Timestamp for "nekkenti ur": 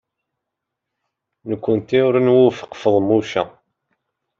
1.49-2.15